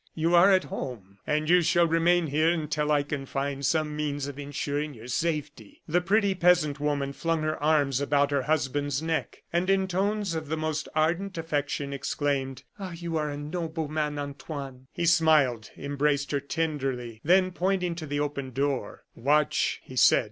[0.15, 4.25] "You are at home, and you shall remain here until I can find some means
[4.25, 9.43] of insuring your safety." The pretty peasant woman flung her arms about her husband's neck,
[9.53, 12.93] and in tones of the most ardent affection exclaimed: "Ah!
[12.93, 18.21] you are a noble man, Antoine." He smiled, embraced her tenderly, then, pointing to the
[18.21, 20.19] open door: "Watch!" he said.